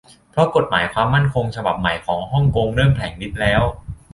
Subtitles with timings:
[0.31, 3.61] เพราะกฏหมายความมั่นคงฉบับใหม่ของฮ่องกง เริ่มแผลงฤทธิ์แล้ว